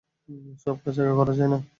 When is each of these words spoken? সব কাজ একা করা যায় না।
সব 0.63 0.75
কাজ 0.83 0.95
একা 1.01 1.13
করা 1.19 1.33
যায় 1.37 1.49
না। 1.53 1.57